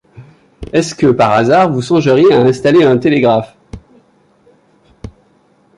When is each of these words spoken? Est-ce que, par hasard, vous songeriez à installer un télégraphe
Est-ce 0.73 0.95
que, 0.95 1.11
par 1.11 1.29
hasard, 1.33 1.71
vous 1.71 1.83
songeriez 1.83 2.33
à 2.33 2.41
installer 2.41 2.81
un 2.83 2.97
télégraphe 2.97 3.55